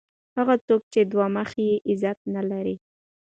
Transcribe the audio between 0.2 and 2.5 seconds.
هغه څوک چي دوه مخی يي؛ عزت نه